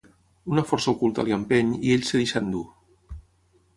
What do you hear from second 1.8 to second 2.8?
i ell es deixa endur.